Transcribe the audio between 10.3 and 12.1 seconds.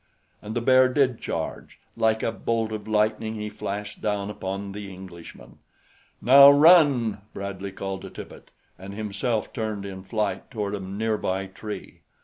toward a nearby tree.